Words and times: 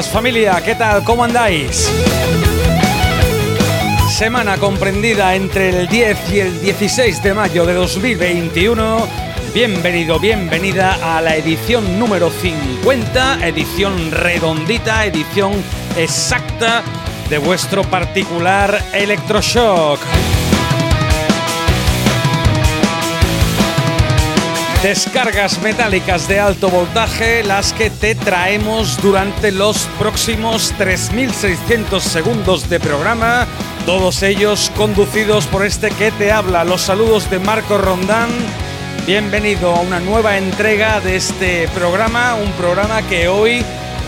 Familia, 0.00 0.58
¿qué 0.64 0.74
tal? 0.74 1.04
¿Cómo 1.04 1.22
andáis? 1.22 1.90
Semana 4.08 4.56
comprendida 4.56 5.34
entre 5.34 5.68
el 5.68 5.86
10 5.86 6.32
y 6.32 6.40
el 6.40 6.60
16 6.62 7.22
de 7.22 7.34
mayo 7.34 7.66
de 7.66 7.74
2021. 7.74 9.06
Bienvenido, 9.52 10.18
bienvenida 10.18 11.16
a 11.16 11.20
la 11.20 11.36
edición 11.36 11.98
número 11.98 12.30
50, 12.30 13.46
edición 13.46 14.10
redondita, 14.10 15.04
edición 15.04 15.52
exacta 15.98 16.82
de 17.28 17.36
vuestro 17.36 17.82
particular 17.82 18.82
Electroshock. 18.94 20.00
Descargas 24.82 25.62
metálicas 25.62 26.26
de 26.26 26.40
alto 26.40 26.68
voltaje, 26.68 27.44
las 27.44 27.72
que 27.72 27.88
te 27.88 28.16
traemos 28.16 29.00
durante 29.00 29.52
los 29.52 29.86
próximos 29.96 30.74
3.600 30.76 32.00
segundos 32.00 32.68
de 32.68 32.80
programa, 32.80 33.46
todos 33.86 34.24
ellos 34.24 34.72
conducidos 34.76 35.46
por 35.46 35.64
este 35.64 35.90
que 35.90 36.10
te 36.10 36.32
habla. 36.32 36.64
Los 36.64 36.80
saludos 36.80 37.30
de 37.30 37.38
Marco 37.38 37.78
Rondán. 37.78 38.28
Bienvenido 39.06 39.70
a 39.72 39.80
una 39.82 40.00
nueva 40.00 40.36
entrega 40.36 40.98
de 40.98 41.14
este 41.14 41.68
programa, 41.68 42.34
un 42.34 42.50
programa 42.54 43.02
que 43.02 43.28
hoy, 43.28 43.64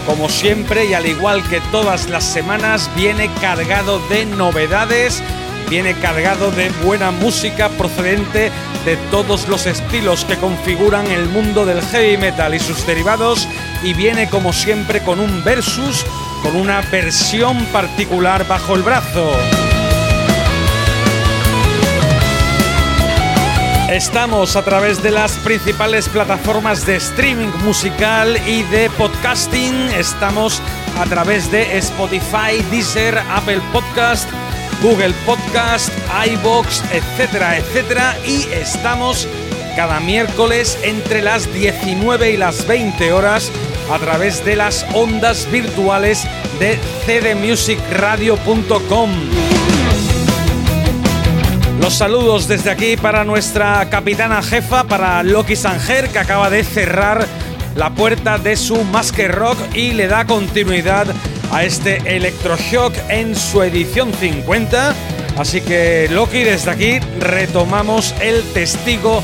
como 0.06 0.28
siempre 0.28 0.86
y 0.86 0.94
al 0.94 1.06
igual 1.06 1.48
que 1.48 1.60
todas 1.70 2.08
las 2.08 2.24
semanas, 2.24 2.90
viene 2.96 3.30
cargado 3.40 4.00
de 4.08 4.26
novedades 4.26 5.22
viene 5.68 5.94
cargado 5.94 6.50
de 6.50 6.70
buena 6.84 7.10
música 7.10 7.68
procedente 7.70 8.50
de 8.84 8.96
todos 9.10 9.48
los 9.48 9.66
estilos 9.66 10.24
que 10.24 10.36
configuran 10.36 11.06
el 11.06 11.28
mundo 11.28 11.64
del 11.64 11.80
heavy 11.82 12.16
metal 12.16 12.54
y 12.54 12.60
sus 12.60 12.86
derivados 12.86 13.48
y 13.82 13.94
viene 13.94 14.28
como 14.28 14.52
siempre 14.52 15.00
con 15.00 15.20
un 15.20 15.42
versus, 15.44 16.04
con 16.42 16.56
una 16.56 16.80
versión 16.82 17.64
particular 17.66 18.46
bajo 18.46 18.74
el 18.74 18.82
brazo. 18.82 19.32
Estamos 23.94 24.56
a 24.56 24.64
través 24.64 25.02
de 25.04 25.12
las 25.12 25.36
principales 25.38 26.08
plataformas 26.08 26.84
de 26.84 26.96
streaming 26.96 27.52
musical 27.62 28.36
y 28.44 28.64
de 28.64 28.90
podcasting. 28.90 29.72
Estamos 29.96 30.60
a 30.98 31.04
través 31.04 31.48
de 31.52 31.78
Spotify, 31.78 32.60
Deezer, 32.72 33.16
Apple 33.30 33.60
Podcast, 33.72 34.28
Google 34.84 35.14
Podcast, 35.24 35.88
iBox, 36.26 36.82
etcétera, 36.92 37.56
etcétera. 37.56 38.18
Y 38.26 38.42
estamos 38.52 39.26
cada 39.76 39.98
miércoles 39.98 40.78
entre 40.82 41.22
las 41.22 41.50
19 41.54 42.32
y 42.32 42.36
las 42.36 42.66
20 42.66 43.14
horas 43.14 43.50
a 43.90 43.98
través 43.98 44.44
de 44.44 44.56
las 44.56 44.84
ondas 44.92 45.50
virtuales 45.50 46.26
de 46.60 46.78
cdmusicradio.com. 47.06 49.10
Los 51.80 51.94
saludos 51.94 52.46
desde 52.46 52.70
aquí 52.70 52.98
para 52.98 53.24
nuestra 53.24 53.88
capitana 53.88 54.42
jefa, 54.42 54.84
para 54.84 55.22
Loki 55.22 55.56
Sanger, 55.56 56.10
que 56.10 56.18
acaba 56.18 56.50
de 56.50 56.62
cerrar 56.62 57.26
la 57.74 57.94
puerta 57.94 58.36
de 58.36 58.54
su 58.56 58.84
Masker 58.84 59.34
Rock 59.34 59.56
y 59.74 59.92
le 59.92 60.08
da 60.08 60.26
continuidad 60.26 61.06
a 61.50 61.64
este 61.64 61.98
Electroshock 62.16 62.94
en 63.08 63.34
su 63.34 63.62
edición 63.62 64.12
50. 64.12 64.94
Así 65.38 65.60
que 65.60 66.08
Loki, 66.10 66.44
desde 66.44 66.70
aquí 66.70 66.98
retomamos 67.18 68.14
el 68.20 68.42
testigo 68.52 69.22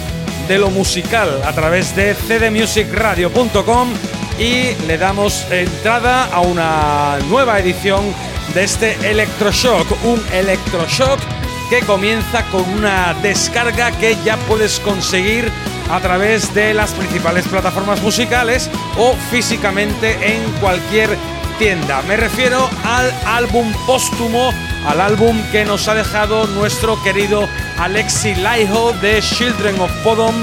de 0.48 0.58
lo 0.58 0.70
musical 0.70 1.40
a 1.44 1.52
través 1.52 1.94
de 1.94 2.14
cdmusicradio.com 2.14 3.88
y 4.38 4.74
le 4.86 4.98
damos 4.98 5.46
entrada 5.50 6.24
a 6.24 6.40
una 6.40 7.18
nueva 7.28 7.58
edición 7.60 8.02
de 8.54 8.64
este 8.64 8.96
Electroshock, 9.08 9.86
un 10.04 10.20
Electroshock 10.32 11.20
que 11.68 11.80
comienza 11.82 12.44
con 12.46 12.68
una 12.70 13.14
descarga 13.22 13.92
que 13.92 14.16
ya 14.24 14.36
puedes 14.48 14.80
conseguir 14.80 15.50
a 15.90 16.00
través 16.00 16.52
de 16.54 16.74
las 16.74 16.92
principales 16.92 17.46
plataformas 17.46 18.02
musicales 18.02 18.68
o 18.98 19.14
físicamente 19.30 20.34
en 20.34 20.42
cualquier 20.60 21.16
me 22.08 22.16
refiero 22.16 22.70
al 22.84 23.12
álbum 23.26 23.70
póstumo, 23.86 24.50
al 24.86 24.98
álbum 24.98 25.38
que 25.52 25.62
nos 25.62 25.88
ha 25.88 25.94
dejado 25.94 26.46
nuestro 26.46 27.00
querido 27.02 27.46
Alexi 27.76 28.34
Laiho 28.34 28.94
de 28.94 29.20
Children 29.20 29.78
of 29.78 29.90
Bodom 30.02 30.34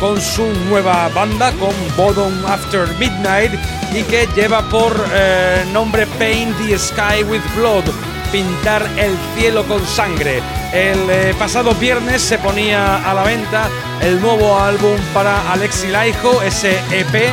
con 0.00 0.18
su 0.18 0.46
nueva 0.70 1.10
banda, 1.10 1.52
con 1.60 1.74
Bodom 1.94 2.32
After 2.46 2.88
Midnight, 2.98 3.52
y 3.92 4.02
que 4.04 4.26
lleva 4.34 4.62
por 4.62 4.96
eh, 5.12 5.62
nombre 5.74 6.06
Paint 6.18 6.56
the 6.56 6.78
Sky 6.78 7.22
with 7.22 7.42
Blood, 7.54 7.84
pintar 8.32 8.88
el 8.96 9.14
cielo 9.36 9.64
con 9.64 9.86
sangre. 9.86 10.42
El 10.72 11.10
eh, 11.10 11.34
pasado 11.38 11.74
viernes 11.74 12.22
se 12.22 12.38
ponía 12.38 12.96
a 12.96 13.12
la 13.12 13.24
venta 13.24 13.68
el 14.00 14.18
nuevo 14.22 14.58
álbum 14.58 14.96
para 15.12 15.52
Alexi 15.52 15.88
Laiho, 15.88 16.40
ese 16.40 16.78
EP 16.90 17.30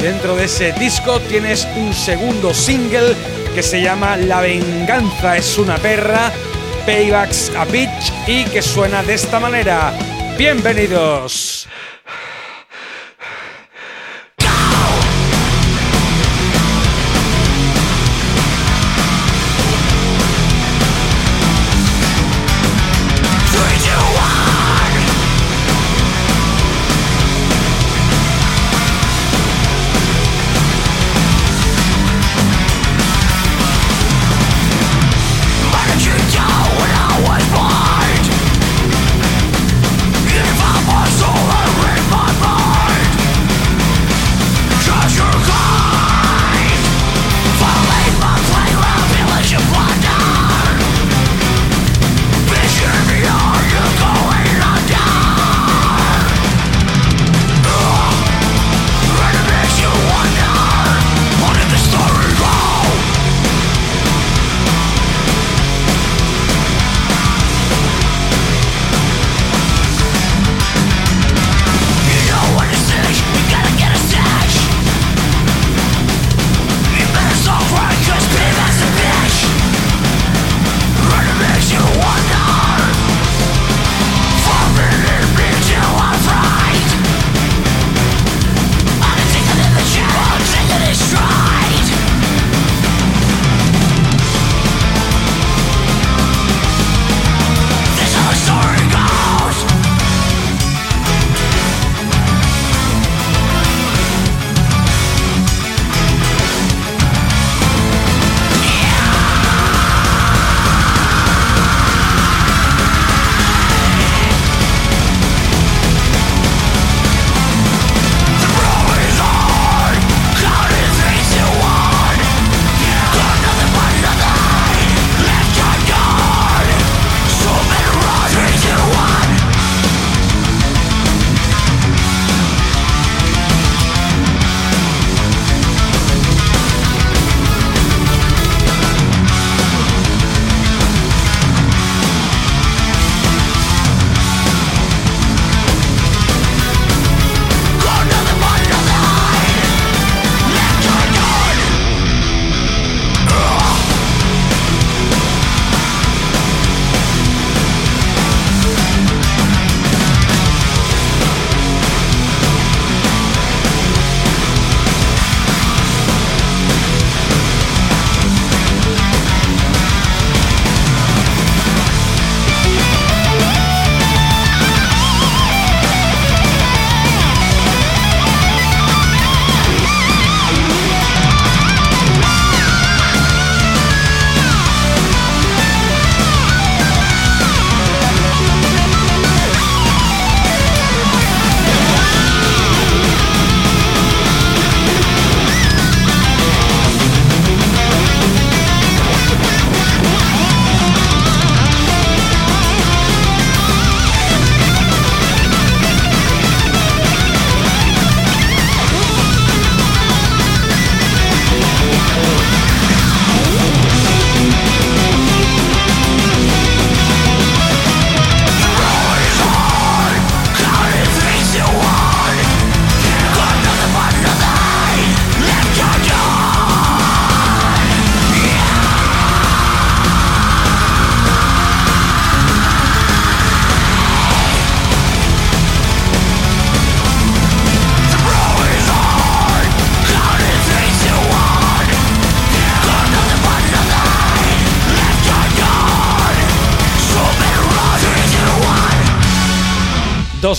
Dentro 0.00 0.36
de 0.36 0.44
ese 0.44 0.72
disco 0.72 1.20
tienes 1.20 1.66
un 1.76 1.92
segundo 1.92 2.52
single 2.52 3.14
que 3.54 3.62
se 3.62 3.80
llama 3.80 4.16
La 4.16 4.40
venganza 4.40 5.36
es 5.36 5.58
una 5.58 5.78
perra, 5.78 6.30
Paybacks 6.84 7.50
a 7.56 7.64
Bitch 7.64 8.12
y 8.26 8.44
que 8.44 8.62
suena 8.62 9.02
de 9.02 9.14
esta 9.14 9.40
manera. 9.40 9.92
Bienvenidos. 10.36 11.66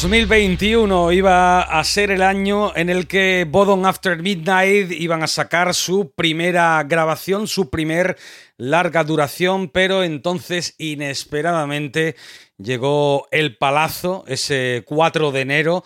2021 0.02 1.12
iba 1.12 1.62
a 1.62 1.84
ser 1.84 2.12
el 2.12 2.22
año 2.22 2.72
en 2.76 2.92
el 2.92 3.08
que 3.08 3.48
Bodon 3.50 3.88
After 3.88 4.22
Midnight 4.22 4.92
iban 4.92 5.24
a 5.24 5.28
sacar 5.28 5.74
su 5.74 6.12
primera 6.12 6.84
grabación, 6.84 7.48
su 7.48 7.72
primer 7.72 8.16
larga 8.58 9.04
duración, 9.04 9.70
pero 9.70 10.04
entonces 10.04 10.76
inesperadamente 10.78 12.16
llegó 12.60 13.28
el 13.32 13.58
palazo 13.58 14.24
ese 14.28 14.84
4 14.86 15.32
de 15.32 15.42
enero, 15.42 15.84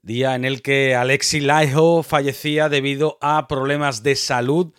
día 0.00 0.34
en 0.34 0.46
el 0.46 0.62
que 0.62 0.94
Alexi 0.94 1.40
Laiho 1.40 2.02
fallecía 2.02 2.70
debido 2.70 3.18
a 3.20 3.48
problemas 3.48 4.02
de 4.02 4.16
salud, 4.16 4.72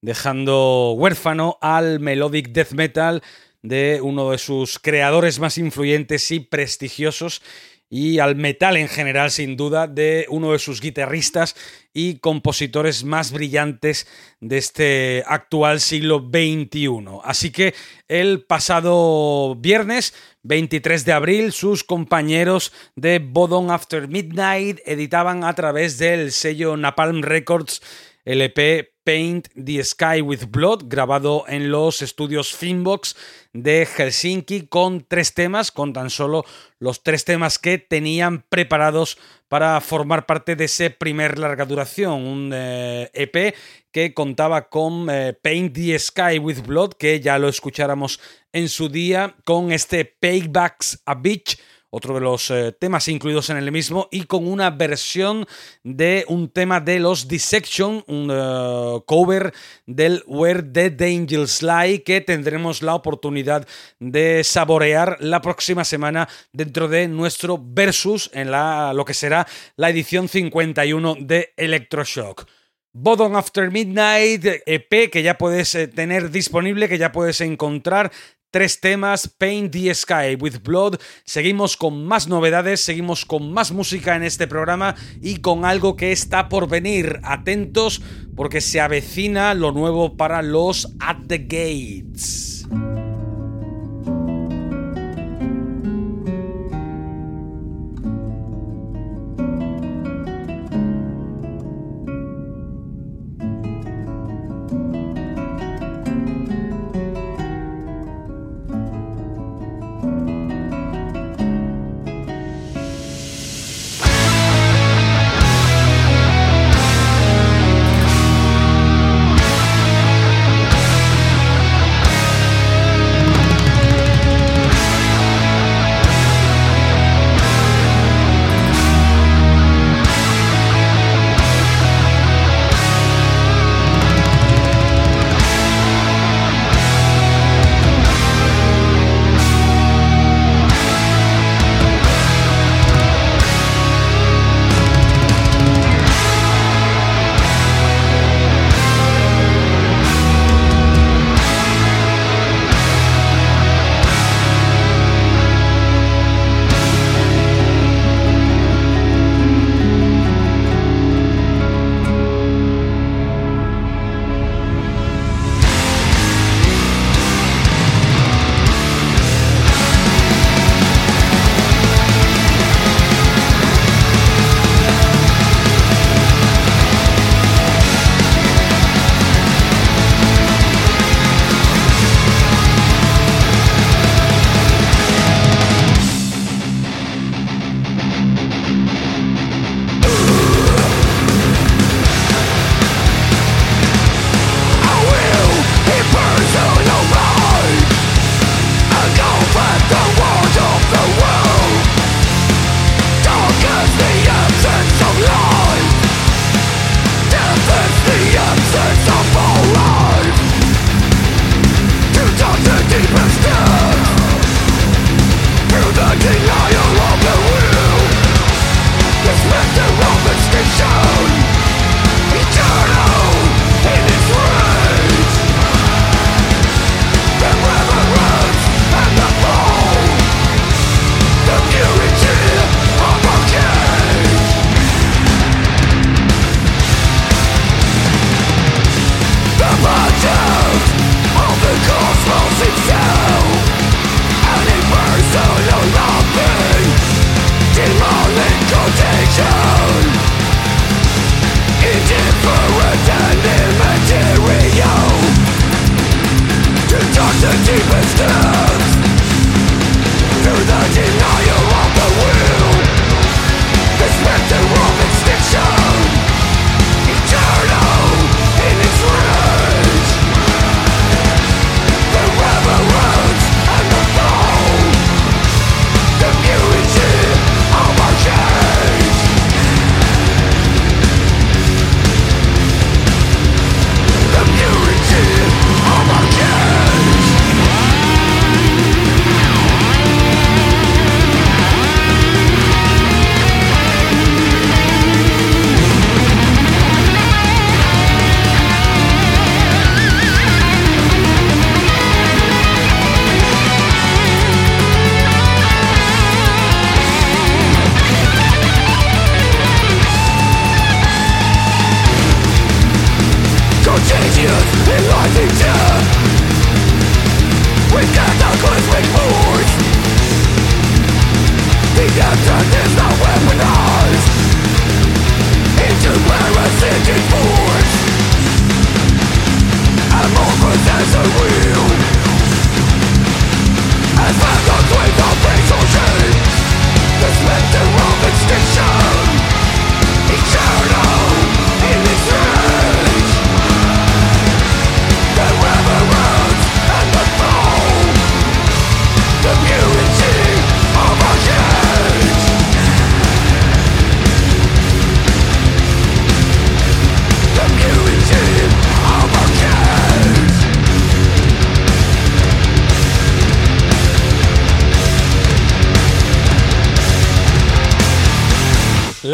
dejando 0.00 0.94
huérfano 0.96 1.58
al 1.60 2.00
melodic 2.00 2.48
death 2.48 2.72
metal 2.72 3.22
de 3.62 4.00
uno 4.02 4.32
de 4.32 4.38
sus 4.38 4.80
creadores 4.80 5.38
más 5.38 5.58
influyentes 5.58 6.28
y 6.32 6.40
prestigiosos 6.40 7.40
y 7.88 8.18
al 8.18 8.36
metal 8.36 8.76
en 8.76 8.88
general, 8.88 9.30
sin 9.30 9.56
duda, 9.56 9.86
de 9.86 10.26
uno 10.28 10.52
de 10.52 10.58
sus 10.58 10.80
guitarristas 10.80 11.54
y 11.92 12.18
compositores 12.18 13.04
más 13.04 13.32
brillantes 13.32 14.06
de 14.40 14.58
este 14.58 15.24
actual 15.26 15.80
siglo 15.80 16.18
XXI. 16.18 17.20
Así 17.22 17.50
que 17.50 17.74
el 18.08 18.44
pasado 18.44 19.54
viernes 19.56 20.14
23 20.42 21.04
de 21.04 21.12
abril, 21.12 21.52
sus 21.52 21.84
compañeros 21.84 22.72
de 22.96 23.18
Bodon 23.18 23.70
After 23.70 24.08
Midnight 24.08 24.80
editaban 24.84 25.44
a 25.44 25.54
través 25.54 25.98
del 25.98 26.32
sello 26.32 26.76
Napalm 26.76 27.22
Records 27.22 27.82
el 28.26 28.42
EP 28.42 28.90
Paint 29.04 29.48
the 29.54 29.82
Sky 29.84 30.20
with 30.20 30.46
Blood, 30.48 30.86
grabado 30.86 31.44
en 31.46 31.70
los 31.70 32.02
estudios 32.02 32.52
Finbox 32.52 33.16
de 33.52 33.86
Helsinki, 33.86 34.66
con 34.66 35.06
tres 35.06 35.32
temas, 35.32 35.70
con 35.70 35.92
tan 35.92 36.10
solo 36.10 36.44
los 36.80 37.04
tres 37.04 37.24
temas 37.24 37.60
que 37.60 37.78
tenían 37.78 38.44
preparados 38.48 39.16
para 39.46 39.80
formar 39.80 40.26
parte 40.26 40.56
de 40.56 40.64
ese 40.64 40.90
primer 40.90 41.38
larga 41.38 41.64
duración, 41.64 42.26
un 42.26 42.52
EP 42.52 43.36
eh, 43.36 43.48
e 43.48 43.54
que 43.92 44.12
contaba 44.12 44.68
con 44.68 45.06
eh, 45.08 45.38
Paint 45.40 45.72
the 45.72 45.96
Sky 45.96 46.40
with 46.40 46.62
Blood, 46.66 46.94
que 46.94 47.20
ya 47.20 47.38
lo 47.38 47.48
escucháramos 47.48 48.20
en 48.52 48.68
su 48.68 48.88
día, 48.88 49.36
con 49.44 49.70
este 49.70 50.04
Paybacks 50.04 51.00
a 51.06 51.14
Beach, 51.14 51.60
otro 51.96 52.14
de 52.14 52.20
los 52.20 52.50
eh, 52.50 52.72
temas 52.78 53.08
incluidos 53.08 53.50
en 53.50 53.56
el 53.56 53.72
mismo, 53.72 54.08
y 54.10 54.24
con 54.24 54.46
una 54.46 54.70
versión 54.70 55.46
de 55.82 56.24
un 56.28 56.50
tema 56.50 56.80
de 56.80 57.00
los 57.00 57.26
Dissection, 57.26 58.04
un 58.06 58.30
eh, 58.30 59.00
cover 59.06 59.52
del 59.86 60.22
Where 60.26 60.62
the 60.62 61.04
Angels 61.04 61.62
Lie, 61.62 62.02
que 62.02 62.20
tendremos 62.20 62.82
la 62.82 62.94
oportunidad 62.94 63.66
de 63.98 64.44
saborear 64.44 65.16
la 65.20 65.40
próxima 65.40 65.84
semana 65.84 66.28
dentro 66.52 66.88
de 66.88 67.08
nuestro 67.08 67.58
Versus, 67.58 68.30
en 68.34 68.50
la, 68.50 68.92
lo 68.92 69.04
que 69.04 69.14
será 69.14 69.46
la 69.76 69.88
edición 69.88 70.28
51 70.28 71.16
de 71.20 71.54
Electroshock. 71.56 72.46
Bodon 72.98 73.36
After 73.36 73.70
Midnight, 73.70 74.46
EP 74.64 75.10
que 75.10 75.22
ya 75.22 75.36
puedes 75.36 75.74
eh, 75.74 75.86
tener 75.86 76.30
disponible, 76.30 76.88
que 76.88 76.96
ya 76.96 77.12
puedes 77.12 77.42
encontrar 77.42 78.10
Tres 78.50 78.80
temas, 78.80 79.28
Paint 79.28 79.72
the 79.72 79.94
Sky 79.94 80.36
with 80.40 80.62
Blood. 80.62 80.98
Seguimos 81.24 81.76
con 81.76 82.06
más 82.06 82.28
novedades, 82.28 82.80
seguimos 82.80 83.24
con 83.24 83.52
más 83.52 83.72
música 83.72 84.16
en 84.16 84.22
este 84.22 84.46
programa 84.46 84.94
y 85.20 85.38
con 85.38 85.64
algo 85.64 85.96
que 85.96 86.12
está 86.12 86.48
por 86.48 86.68
venir. 86.68 87.20
Atentos 87.22 88.00
porque 88.34 88.60
se 88.60 88.80
avecina 88.80 89.54
lo 89.54 89.72
nuevo 89.72 90.16
para 90.16 90.42
los 90.42 90.94
At 91.00 91.26
the 91.26 91.38
Gates. 91.38 92.66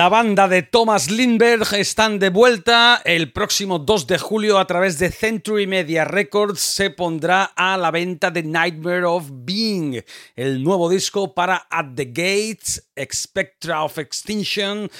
La 0.03 0.09
banda 0.09 0.49
de 0.49 0.65
Thomas 0.65 1.13
Lindbergh 1.13 1.75
están 1.75 2.19
de 2.19 2.29
vuelta. 2.29 3.01
El 3.05 3.31
próximo 3.31 3.79
2 3.79 4.09
de 4.09 4.19
julio 4.19 4.59
a 4.59 4.67
través 4.67 4.99
de 4.99 5.13
Century 5.13 5.69
Media 5.69 6.05
Records 6.05 6.59
se 6.59 6.91
pondrá 6.91 7.45
a 7.45 7.77
la 7.77 7.93
venta 7.93 8.33
The 8.33 8.43
Nightmare 8.43 9.05
of 9.05 9.29
Being, 9.31 10.03
el 10.35 10.65
nuevo 10.65 10.91
disco 10.91 11.35
para 11.35 11.69
At 11.71 11.95
the 11.95 12.07
Gates, 12.07 12.91
Spectra 13.13 13.85
of 13.85 13.97
Extinction. 13.99 14.91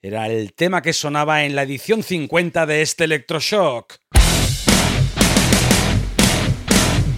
Era 0.00 0.28
el 0.28 0.52
tema 0.52 0.80
que 0.80 0.92
sonaba 0.92 1.42
en 1.42 1.56
la 1.56 1.64
edición 1.64 2.04
50 2.04 2.64
de 2.64 2.82
este 2.82 3.02
Electroshock. 3.02 3.96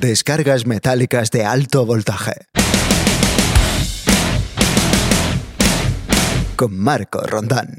Descargas 0.00 0.64
metálicas 0.64 1.30
de 1.30 1.44
alto 1.44 1.84
voltaje. 1.84 2.53
Con 6.56 6.78
Marco 6.78 7.20
Rondán. 7.20 7.78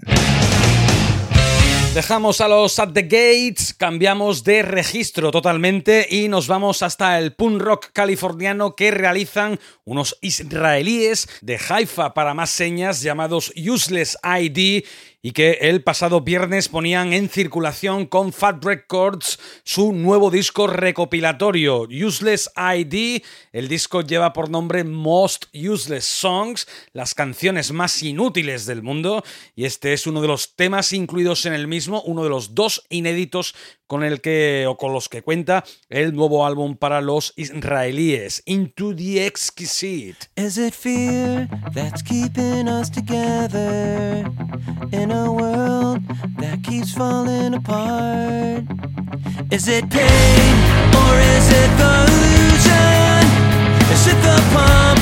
Dejamos 1.96 2.42
a 2.42 2.50
los 2.50 2.78
At 2.78 2.92
the 2.92 3.04
Gates, 3.04 3.74
cambiamos 3.74 4.44
de 4.44 4.64
registro 4.64 5.32
totalmente 5.32 6.06
y 6.10 6.28
nos 6.28 6.46
vamos 6.48 6.84
hasta 6.84 7.18
el 7.18 7.34
punk 7.34 7.62
rock 7.62 7.92
californiano 7.94 8.76
que 8.76 8.92
realizan 8.92 9.62
unos 9.86 10.18
israelíes 10.20 11.30
de 11.42 11.58
Haifa 11.58 12.14
para 12.14 12.34
más 12.34 12.50
señas 12.50 13.02
llamados 13.02 13.54
Useless 13.56 14.18
ID 14.24 14.84
y 15.26 15.32
que 15.32 15.58
el 15.62 15.82
pasado 15.82 16.22
viernes 16.22 16.70
ponían 16.70 17.12
en 17.12 17.30
circulación 17.30 18.06
con 18.06 18.32
Fat 18.32 18.64
Records 18.64 19.40
su 19.64 19.92
nuevo 19.92 20.30
disco 20.30 20.68
recopilatorio, 20.68 21.88
Useless 21.90 22.52
ID. 22.56 23.24
El 23.52 23.68
disco 23.68 24.02
lleva 24.02 24.34
por 24.34 24.52
nombre 24.52 24.84
Most 24.84 25.46
Useless 25.52 26.06
Songs, 26.06 26.68
las 26.94 27.16
canciones 27.16 27.72
más 27.72 28.04
inútiles 28.04 28.68
del 28.68 28.84
mundo, 28.84 29.24
y 29.56 29.66
este 29.66 29.94
es 29.94 30.06
uno 30.06 30.22
de 30.22 30.28
los 30.28 30.56
temas 30.56 30.94
incluidos 30.94 31.48
en 31.48 31.54
el 31.54 31.66
mismo, 31.66 32.04
uno 32.04 32.24
de 32.24 32.30
los 32.30 32.54
dos 32.54 32.86
inéditos 32.90 33.56
con 33.88 34.04
el 34.04 34.22
que 34.22 34.66
o 34.68 34.78
con 34.78 34.94
los 34.94 35.10
que 35.10 35.24
cuenta 35.24 35.64
el 35.90 36.14
nuevo 36.14 36.46
álbum 36.46 36.76
para 36.76 37.02
los 37.02 37.34
israelíes, 37.36 38.44
Into 38.46 38.96
the 38.96 39.26
Exquisite. 39.26 40.30
Is 40.36 40.60
it 40.60 40.76
fear 40.76 41.48
that's 41.74 42.04
keeping 42.04 42.68
us 42.68 42.92
together 42.92 44.26
a 45.16 45.32
world 45.32 46.00
that 46.38 46.64
keeps 46.64 46.92
falling 46.92 47.54
apart? 47.54 48.64
Is 49.52 49.68
it 49.68 49.90
pain 49.90 50.54
or 51.02 51.12
is 51.36 51.48
it 51.62 51.70
the 51.80 51.94
illusion? 52.08 53.24
Is 53.96 54.04
it 54.12 54.20
the 54.28 54.38
pump 54.52 55.00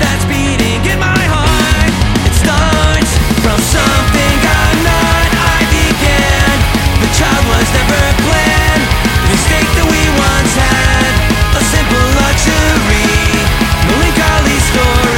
that's 0.00 0.24
beating 0.30 0.80
in 0.92 0.98
my 1.02 1.22
heart? 1.34 1.92
It 2.28 2.34
starts 2.42 3.12
from 3.42 3.58
something 3.58 4.36
I'm 4.62 4.78
not. 4.86 5.28
I 5.54 5.58
began. 5.74 6.56
The 7.02 7.10
child 7.18 7.44
was 7.50 7.66
never 7.74 8.02
planned. 8.22 8.84
The 9.22 9.28
mistake 9.34 9.70
that 9.76 9.88
we 9.90 10.02
once 10.30 10.54
had. 10.54 11.12
A 11.58 11.62
simple 11.74 12.08
luxury. 12.22 13.10
Melancholy 13.90 14.58
story. 14.70 15.15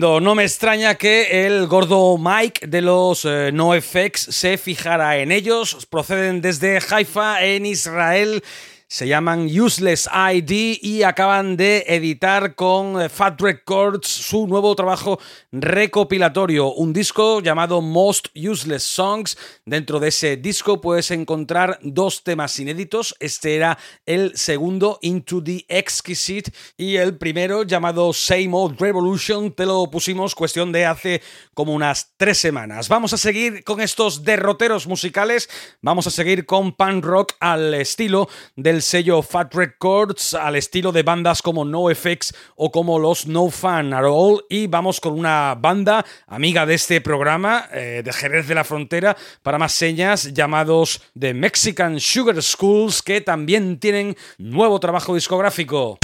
No 0.00 0.34
me 0.36 0.44
extraña 0.44 0.94
que 0.94 1.44
el 1.46 1.66
gordo 1.66 2.16
Mike 2.18 2.68
de 2.68 2.82
los 2.82 3.24
eh, 3.24 3.50
NoFX 3.52 4.20
se 4.30 4.56
fijara 4.56 5.18
en 5.18 5.32
ellos. 5.32 5.86
Proceden 5.90 6.40
desde 6.40 6.78
Haifa, 6.78 7.44
en 7.44 7.66
Israel. 7.66 8.44
Se 8.90 9.06
llaman 9.06 9.48
Useless 9.48 10.08
ID 10.10 10.78
y 10.80 11.02
acaban 11.02 11.58
de 11.58 11.84
editar 11.88 12.54
con 12.54 12.98
eh, 12.98 13.10
Fat 13.10 13.38
Records 13.38 14.08
su 14.08 14.46
nuevo 14.46 14.74
trabajo 14.74 15.20
recopilatorio, 15.52 16.72
un 16.72 16.94
disco 16.94 17.42
llamado 17.42 17.82
Most 17.82 18.28
Useless 18.34 18.84
Songs. 18.84 19.36
Dentro 19.66 20.00
de 20.00 20.08
ese 20.08 20.38
disco 20.38 20.80
puedes 20.80 21.10
encontrar 21.10 21.78
dos 21.82 22.24
temas 22.24 22.58
inéditos. 22.58 23.14
Este 23.20 23.56
era 23.56 23.76
el 24.06 24.34
segundo, 24.38 24.98
Into 25.02 25.44
the 25.44 25.66
Exquisite, 25.68 26.50
y 26.78 26.96
el 26.96 27.18
primero 27.18 27.64
llamado 27.64 28.14
Same 28.14 28.48
Old 28.52 28.80
Revolution. 28.80 29.52
Te 29.52 29.66
lo 29.66 29.90
pusimos 29.90 30.34
cuestión 30.34 30.72
de 30.72 30.86
hace 30.86 31.20
como 31.52 31.74
unas 31.74 32.14
tres 32.16 32.38
semanas. 32.38 32.88
Vamos 32.88 33.12
a 33.12 33.18
seguir 33.18 33.64
con 33.64 33.82
estos 33.82 34.24
derroteros 34.24 34.86
musicales. 34.86 35.50
Vamos 35.82 36.06
a 36.06 36.10
seguir 36.10 36.46
con 36.46 36.72
punk 36.72 37.04
rock 37.04 37.34
al 37.38 37.74
estilo 37.74 38.30
del 38.56 38.77
sello 38.82 39.22
Fat 39.22 39.54
Records, 39.54 40.34
al 40.34 40.56
estilo 40.56 40.92
de 40.92 41.02
bandas 41.02 41.42
como 41.42 41.64
NoFX 41.64 42.34
o 42.56 42.70
como 42.70 42.98
los 42.98 43.26
No 43.26 43.50
Fan 43.50 43.92
at 43.92 44.04
All. 44.04 44.44
Y 44.48 44.66
vamos 44.66 45.00
con 45.00 45.18
una 45.18 45.54
banda 45.58 46.04
amiga 46.26 46.66
de 46.66 46.74
este 46.74 47.00
programa, 47.00 47.68
eh, 47.72 48.02
de 48.04 48.12
Jerez 48.12 48.46
de 48.46 48.54
la 48.54 48.64
Frontera, 48.64 49.16
para 49.42 49.58
más 49.58 49.72
señas, 49.72 50.32
llamados 50.32 51.02
The 51.18 51.34
Mexican 51.34 52.00
Sugar 52.00 52.42
Schools, 52.42 53.02
que 53.02 53.20
también 53.20 53.78
tienen 53.78 54.16
nuevo 54.38 54.78
trabajo 54.80 55.14
discográfico. 55.14 55.98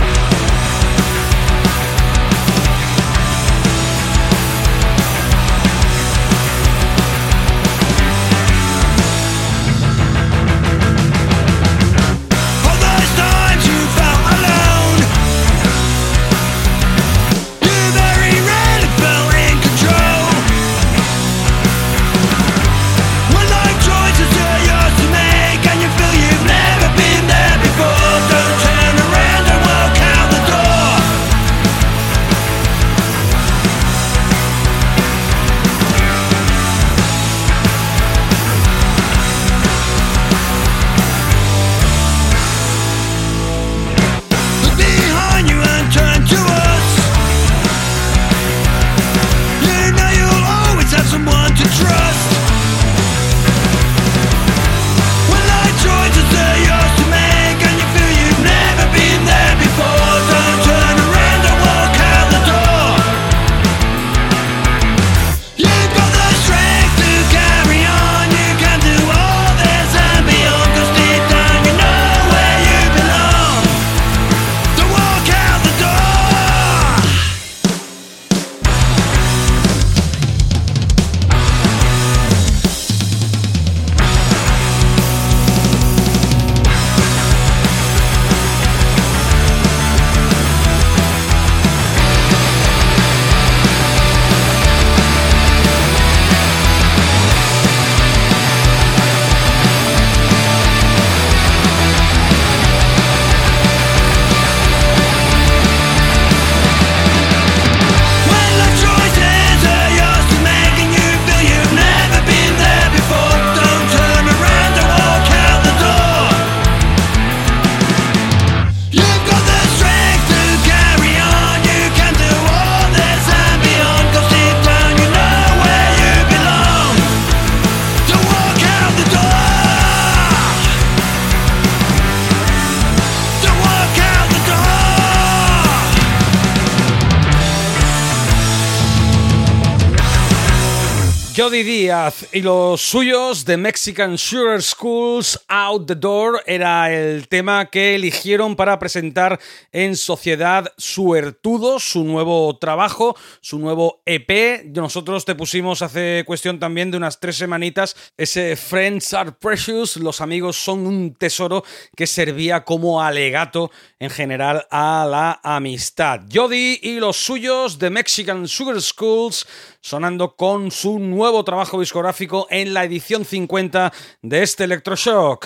Y 142.34 142.42
los 142.42 142.80
suyos 142.80 143.44
de 143.44 143.56
Mexican 143.56 144.18
Sugar 144.18 144.60
Schools 144.60 145.38
Out 145.56 145.86
the 145.86 145.94
Door 145.94 146.42
era 146.46 146.92
el 146.92 147.28
tema 147.28 147.66
que 147.66 147.94
eligieron 147.94 148.56
para 148.56 148.80
presentar 148.80 149.38
en 149.70 149.94
Sociedad 149.94 150.72
Suertudo 150.76 151.78
su 151.78 152.02
nuevo 152.02 152.58
trabajo, 152.58 153.14
su 153.40 153.60
nuevo 153.60 154.02
EP. 154.04 154.64
Nosotros 154.74 155.24
te 155.24 155.36
pusimos 155.36 155.80
hace 155.82 156.24
cuestión 156.26 156.58
también 156.58 156.90
de 156.90 156.96
unas 156.96 157.20
tres 157.20 157.36
semanitas 157.36 157.94
ese 158.16 158.56
Friends 158.56 159.14
Are 159.14 159.30
Precious, 159.30 159.96
los 159.96 160.20
amigos 160.20 160.56
son 160.56 160.88
un 160.88 161.14
tesoro 161.14 161.62
que 161.94 162.08
servía 162.08 162.64
como 162.64 163.00
alegato 163.00 163.70
en 164.00 164.10
general 164.10 164.66
a 164.72 165.06
la 165.08 165.40
amistad. 165.44 166.22
Jody 166.32 166.80
y 166.82 166.98
los 166.98 167.16
suyos 167.16 167.78
de 167.78 167.90
Mexican 167.90 168.48
Sugar 168.48 168.82
Schools 168.82 169.46
sonando 169.80 170.34
con 170.34 170.72
su 170.72 170.98
nuevo 170.98 171.44
trabajo 171.44 171.78
discográfico 171.78 172.48
en 172.50 172.74
la 172.74 172.82
edición 172.82 173.24
50 173.24 173.92
de 174.22 174.42
este 174.42 174.64
Electroshock. 174.64 175.43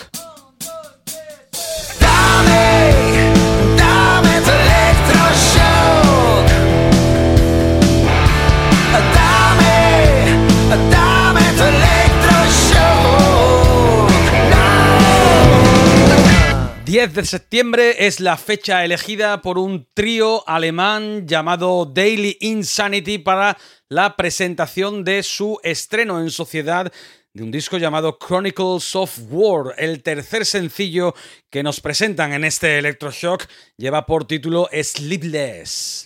...10 16.89 17.11
de 17.11 17.23
septiembre 17.23 18.07
es 18.07 18.19
la 18.19 18.35
fecha 18.35 18.83
elegida 18.83 19.43
por 19.43 19.59
un 19.59 19.87
trío 19.93 20.43
alemán 20.49 21.27
llamado 21.27 21.85
Daily 21.85 22.35
Insanity 22.41 23.19
para 23.19 23.59
la 23.89 24.15
presentación 24.15 25.03
de 25.03 25.21
su 25.21 25.59
estreno 25.61 26.19
en 26.19 26.31
sociedad 26.31 26.91
de 27.33 27.43
un 27.43 27.51
disco 27.51 27.77
llamado 27.77 28.17
Chronicles 28.19 28.95
of 28.95 29.17
War. 29.29 29.75
El 29.77 30.01
tercer 30.01 30.45
sencillo 30.45 31.13
que 31.49 31.63
nos 31.63 31.79
presentan 31.79 32.33
en 32.33 32.43
este 32.43 32.79
Electroshock. 32.79 33.45
Lleva 33.77 34.05
por 34.05 34.25
título 34.25 34.69
Sleepless. 34.71 36.05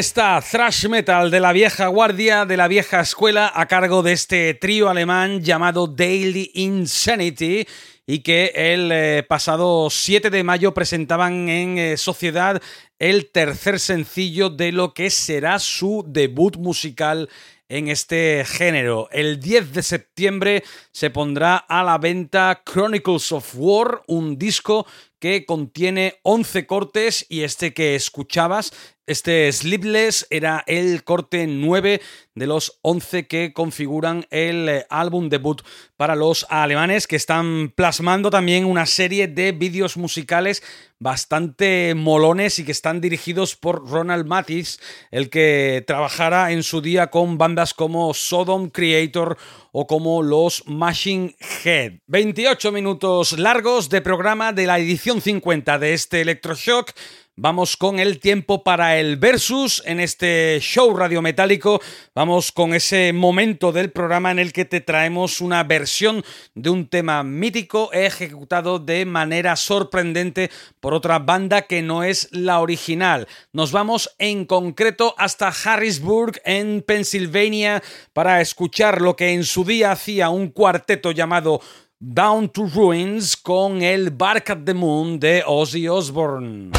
está, 0.00 0.40
thrash 0.40 0.86
metal 0.88 1.30
de 1.30 1.40
la 1.40 1.52
vieja 1.52 1.86
guardia, 1.88 2.46
de 2.46 2.56
la 2.56 2.68
vieja 2.68 3.00
escuela, 3.00 3.52
a 3.54 3.66
cargo 3.66 4.02
de 4.02 4.12
este 4.12 4.54
trío 4.54 4.88
alemán 4.88 5.42
llamado 5.42 5.86
Daily 5.86 6.50
Insanity 6.54 7.66
y 8.06 8.20
que 8.20 8.50
el 8.54 8.90
eh, 8.92 9.22
pasado 9.28 9.90
7 9.90 10.30
de 10.30 10.42
mayo 10.42 10.72
presentaban 10.72 11.50
en 11.50 11.76
eh, 11.76 11.96
Sociedad 11.98 12.62
el 12.98 13.30
tercer 13.30 13.78
sencillo 13.78 14.48
de 14.48 14.72
lo 14.72 14.94
que 14.94 15.10
será 15.10 15.58
su 15.58 16.02
debut 16.08 16.56
musical 16.56 17.28
en 17.70 17.88
este 17.88 18.44
género. 18.44 19.08
El 19.12 19.40
10 19.40 19.72
de 19.72 19.82
septiembre 19.82 20.64
se 20.92 21.08
pondrá 21.08 21.56
a 21.56 21.82
la 21.82 21.96
venta 21.98 22.62
Chronicles 22.64 23.32
of 23.32 23.54
War, 23.56 24.02
un 24.08 24.36
disco 24.36 24.86
que 25.20 25.46
contiene 25.46 26.18
11 26.22 26.66
cortes 26.66 27.26
y 27.28 27.42
este 27.42 27.72
que 27.72 27.94
escuchabas, 27.94 28.72
este 29.06 29.52
Sleepless, 29.52 30.26
era 30.30 30.64
el 30.66 31.04
corte 31.04 31.46
9 31.46 32.00
de 32.34 32.46
los 32.46 32.78
11 32.82 33.26
que 33.26 33.52
configuran 33.52 34.26
el 34.30 34.68
eh, 34.68 34.86
álbum 34.88 35.28
debut 35.28 35.62
para 35.96 36.16
los 36.16 36.46
alemanes 36.48 37.06
que 37.06 37.16
están 37.16 37.72
plasmando 37.76 38.30
también 38.30 38.64
una 38.64 38.86
serie 38.86 39.28
de 39.28 39.52
vídeos 39.52 39.96
musicales 39.96 40.62
bastante 41.00 41.94
molones 41.96 42.58
y 42.58 42.64
que 42.64 42.72
están 42.72 43.00
dirigidos 43.00 43.56
por 43.56 43.88
Ronald 43.88 44.26
Mathis, 44.26 44.78
el 45.10 45.30
que 45.30 45.82
trabajara 45.86 46.52
en 46.52 46.62
su 46.62 46.82
día 46.82 47.08
con 47.08 47.38
bandas 47.38 47.72
como 47.72 48.12
Sodom 48.12 48.68
Creator 48.68 49.38
o 49.72 49.86
como 49.86 50.22
los 50.22 50.62
Machine 50.66 51.34
Head. 51.64 52.00
28 52.06 52.70
minutos 52.70 53.38
largos 53.38 53.88
de 53.88 54.02
programa 54.02 54.52
de 54.52 54.66
la 54.66 54.78
edición 54.78 55.22
50 55.22 55.78
de 55.78 55.94
este 55.94 56.20
Electroshock. 56.20 56.92
Vamos 57.36 57.76
con 57.76 58.00
el 58.00 58.18
tiempo 58.18 58.62
para 58.64 58.98
el 58.98 59.16
versus 59.16 59.82
en 59.86 59.98
este 60.00 60.58
show 60.60 60.94
radiometálico. 60.94 61.80
Vamos 62.14 62.52
con 62.52 62.74
ese 62.74 63.12
momento 63.14 63.72
del 63.72 63.92
programa 63.92 64.30
en 64.30 64.38
el 64.38 64.52
que 64.52 64.66
te 64.66 64.80
traemos 64.80 65.40
una 65.40 65.62
versión 65.64 66.22
de 66.54 66.68
un 66.68 66.88
tema 66.88 67.22
mítico 67.22 67.90
ejecutado 67.92 68.78
de 68.78 69.06
manera 69.06 69.56
sorprendente 69.56 70.50
por 70.80 70.92
otra 70.92 71.18
banda 71.18 71.62
que 71.62 71.80
no 71.80 72.02
es 72.02 72.28
la 72.32 72.60
original. 72.60 73.26
Nos 73.52 73.72
vamos 73.72 74.10
en 74.18 74.44
concreto 74.44 75.14
hasta 75.16 75.48
Harrisburg 75.48 76.42
en 76.44 76.82
Pensilvania 76.82 77.82
para 78.12 78.42
escuchar 78.42 79.00
lo 79.00 79.16
que 79.16 79.32
en 79.32 79.44
su 79.44 79.64
día 79.64 79.92
hacía 79.92 80.28
un 80.28 80.48
cuarteto 80.48 81.12
llamado 81.12 81.62
Down 82.00 82.50
to 82.50 82.66
Ruins 82.66 83.36
con 83.36 83.82
el 83.82 84.10
Bark 84.10 84.50
at 84.50 84.64
the 84.64 84.74
Moon 84.74 85.18
de 85.18 85.42
Ozzy 85.46 85.88
Osbourne. 85.88 86.72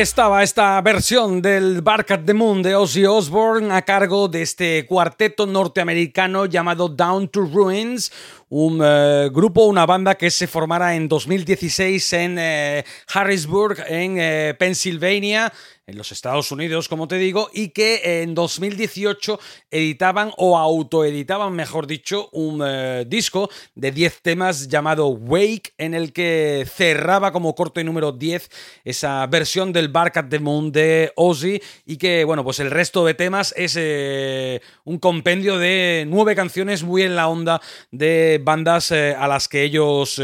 Estaba 0.00 0.42
esta 0.42 0.80
versión 0.80 1.42
del 1.42 1.82
Bark 1.82 2.10
at 2.10 2.20
the 2.24 2.32
Moon 2.32 2.62
de 2.62 2.74
Ozzy 2.74 3.04
Osbourne 3.04 3.70
a 3.70 3.82
cargo 3.82 4.28
de 4.28 4.40
este 4.40 4.86
cuarteto 4.86 5.44
norteamericano 5.44 6.46
llamado 6.46 6.88
Down 6.88 7.28
to 7.28 7.42
Ruins, 7.42 8.10
un 8.48 8.80
eh, 8.82 9.28
grupo, 9.30 9.66
una 9.66 9.84
banda 9.84 10.14
que 10.14 10.30
se 10.30 10.46
formará 10.46 10.94
en 10.94 11.06
2016 11.06 12.12
en 12.14 12.36
eh, 12.38 12.84
Harrisburg, 13.12 13.84
en 13.88 14.16
eh, 14.18 14.54
Pensilvania, 14.58 15.52
en 15.90 15.98
los 15.98 16.12
Estados 16.12 16.52
Unidos, 16.52 16.88
como 16.88 17.08
te 17.08 17.16
digo, 17.16 17.50
y 17.52 17.70
que 17.70 18.22
en 18.22 18.34
2018 18.34 19.40
editaban 19.70 20.30
o 20.36 20.56
autoeditaban, 20.56 21.52
mejor 21.52 21.86
dicho, 21.86 22.28
un 22.32 22.62
eh, 22.64 23.04
disco 23.06 23.50
de 23.74 23.90
10 23.90 24.22
temas 24.22 24.68
llamado 24.68 25.08
Wake, 25.08 25.72
en 25.78 25.94
el 25.94 26.12
que 26.12 26.64
cerraba 26.72 27.32
como 27.32 27.54
corte 27.54 27.82
número 27.82 28.12
10 28.12 28.48
esa 28.84 29.26
versión 29.26 29.72
del 29.72 29.88
Bark 29.88 30.16
at 30.16 30.28
the 30.28 30.38
Moon 30.38 30.70
de 30.70 31.12
Ozzy 31.16 31.60
y 31.84 31.96
que, 31.96 32.24
bueno, 32.24 32.44
pues 32.44 32.60
el 32.60 32.70
resto 32.70 33.04
de 33.04 33.14
temas 33.14 33.52
es 33.56 33.74
eh, 33.76 34.60
un 34.84 34.98
compendio 34.98 35.58
de 35.58 36.04
nueve 36.06 36.36
canciones 36.36 36.84
muy 36.84 37.02
en 37.02 37.16
la 37.16 37.28
onda 37.28 37.60
de 37.90 38.40
bandas 38.42 38.92
eh, 38.92 39.14
a 39.18 39.26
las 39.26 39.48
que 39.48 39.64
ellos 39.64 40.20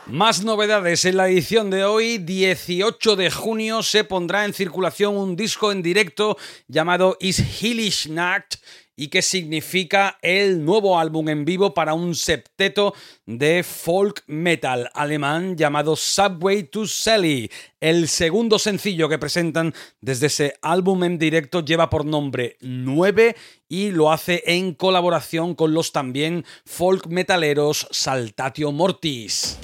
más 0.09 0.43
novedades 0.43 1.05
en 1.05 1.19
la 1.19 1.29
edición 1.29 1.71
de 1.71 1.85
hoy, 1.85 2.19
18 2.19 3.17
de 3.17 3.31
junio, 3.31 3.83
se 3.83 4.05
pondrá 4.05 4.45
en 4.45 4.55
circulación 4.55 5.17
un 5.17 5.37
disco 5.37 5.71
en 5.71 5.83
directo 5.83 6.39
llamado 6.67 7.17
Is 7.21 7.63
Hillish 7.63 8.09
Nacht 8.09 8.57
y 8.97 9.09
que 9.09 9.23
significa 9.23 10.19
el 10.23 10.65
nuevo 10.65 10.99
álbum 10.99 11.29
en 11.29 11.45
vivo 11.45 11.75
para 11.75 11.95
un 11.95 12.15
septeto 12.15 12.95
de 13.27 13.63
folk 13.63 14.25
metal 14.27 14.91
alemán 14.95 15.57
llamado 15.57 15.95
Subway 15.95 16.65
to 16.65 16.87
Sally. 16.87 17.51
El 17.79 18.09
segundo 18.09 18.59
sencillo 18.59 19.09
que 19.09 19.19
presentan 19.19 19.73
desde 20.01 20.27
ese 20.27 20.55
álbum 20.63 21.05
en 21.05 21.19
directo 21.19 21.65
lleva 21.65 21.91
por 21.91 22.05
nombre 22.05 22.57
9 22.61 23.37
y 23.69 23.91
lo 23.91 24.11
hace 24.11 24.43
en 24.47 24.75
colaboración 24.75 25.55
con 25.55 25.75
los 25.75 25.93
también 25.93 26.45
folk 26.65 27.07
metaleros 27.07 27.87
Saltatio 27.91 28.73
Mortis. 28.73 29.59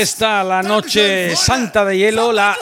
Está 0.00 0.44
la 0.44 0.62
noche 0.62 1.34
santa 1.34 1.84
de 1.84 1.98
hielo, 1.98 2.32
la 2.32 2.56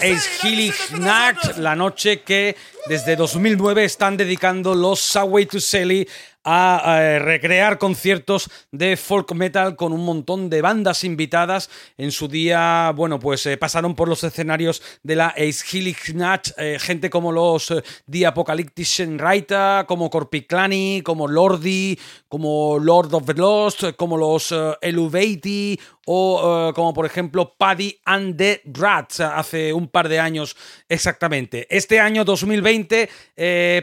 Nacht, 0.99 1.59
la 1.59 1.75
noche 1.75 2.23
que 2.23 2.57
desde 2.89 3.17
2009 3.17 3.85
están 3.85 4.17
dedicando 4.17 4.75
los 4.75 5.01
Subway 5.01 5.47
to 5.47 5.61
Sally 5.61 6.07
a, 6.47 7.19
recrear 7.19 7.77
conciertos 7.79 8.49
de 8.71 8.97
folk 8.97 9.33
metal 9.35 9.75
con 9.75 9.93
un 9.93 10.05
montón 10.05 10.49
de 10.49 10.63
bandas 10.63 11.03
invitadas. 11.03 11.69
En 11.99 12.13
su 12.13 12.29
día, 12.29 12.93
bueno, 12.95 13.19
pues 13.19 13.45
eh, 13.47 13.57
pasaron 13.57 13.95
por 13.95 14.09
los 14.09 14.23
escenarios 14.23 14.81
de 15.03 15.17
la 15.17 15.35
Eishilignach 15.37 16.53
eh, 16.57 16.79
gente 16.79 17.11
como 17.11 17.33
los 17.33 17.73
eh, 17.73 17.83
The 18.09 18.27
Apocalyptic 18.27 18.87
Writer, 19.19 19.87
como 19.87 20.09
Corpiclani, 20.09 21.03
como 21.03 21.27
Lordi, 21.27 21.99
como 22.29 22.79
Lord 22.79 23.13
of 23.15 23.25
the 23.27 23.35
Lost, 23.35 23.83
como 23.97 24.17
los 24.17 24.55
Eluvati 24.81 25.79
o 26.09 26.73
como 26.73 26.95
por 26.95 27.05
ejemplo 27.05 27.53
Paddy 27.59 27.99
and 28.05 28.37
the 28.37 28.63
Rats 28.67 29.19
hace 29.19 29.73
un 29.73 29.89
par 29.89 30.09
de 30.09 30.21
años 30.21 30.57
exactamente. 30.89 31.67
Este 31.69 31.99
año 31.99 32.25
2020 32.25 32.76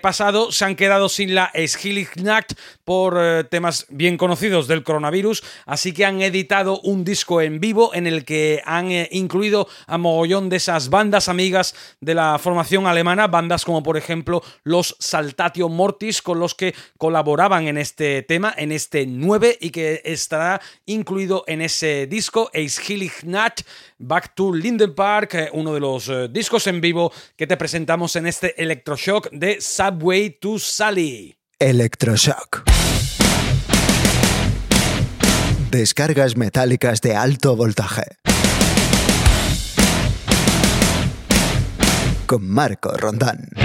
pasado 0.02 0.52
se 0.52 0.66
han 0.66 0.76
quedado 0.76 1.10
sin 1.10 1.36
la 1.36 1.52
Eishilignach 1.54 2.54
por 2.84 3.18
eh, 3.20 3.44
temas 3.46 3.86
bien 3.90 4.18
conocidos 4.18 4.68
del 4.68 4.84
coronavirus, 4.84 5.44
así 5.66 5.94
que 5.94 6.06
han 6.06 6.22
editado 6.22 6.80
un 6.82 7.04
disco 7.04 7.42
en 7.42 7.60
vivo 7.60 7.92
en 7.94 8.08
el 8.08 8.26
que 8.26 8.62
han 8.66 8.92
eh, 8.92 9.10
incluido 9.12 9.68
a 9.88 9.98
mogollón 9.98 10.50
de 10.50 10.58
esas 10.58 10.90
bandas 10.90 11.30
amigas 11.30 11.76
de 12.02 12.16
la 12.16 12.38
formación 12.40 12.88
alemana, 12.88 13.28
bandas 13.28 13.66
como 13.66 13.84
por 13.84 13.98
ejemplo 13.98 14.44
los 14.64 14.96
Saltatio 15.00 15.70
Mortis, 15.70 16.22
con 16.22 16.40
los 16.40 16.56
que 16.56 16.76
colaboraban 16.98 17.68
en 17.68 17.78
este 17.78 18.24
tema, 18.24 18.54
en 18.58 18.72
este 18.72 19.06
9, 19.06 19.58
y 19.62 19.70
que 19.70 20.02
estará 20.04 20.62
incluido 20.86 21.44
en 21.48 21.62
ese 21.62 22.08
disco, 22.08 22.52
Nat 23.24 23.62
Back 23.98 24.36
to 24.36 24.54
Linden 24.54 24.94
Park, 24.94 25.34
eh, 25.36 25.50
uno 25.54 25.74
de 25.74 25.80
los 25.80 26.12
discos 26.32 26.68
en 26.68 26.82
vivo 26.82 27.12
que 27.38 27.48
te 27.48 27.58
presentamos 27.58 28.16
en 28.16 28.28
este 28.28 28.62
Electroshock 28.86 29.30
de 29.32 29.62
Subway 29.62 30.30
to 30.42 30.60
Sally. 30.60 31.38
Electroshock. 31.58 32.64
Descargas 35.72 36.36
metálicas 36.36 37.00
de 37.00 37.16
alto 37.16 37.56
voltaje. 37.56 38.04
Con 42.26 42.50
Marco 42.50 42.92
Rondán. 42.98 43.63